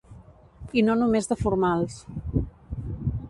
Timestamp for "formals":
1.43-1.99